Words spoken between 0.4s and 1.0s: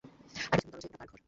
আর পিছনের দরজায়, ওটা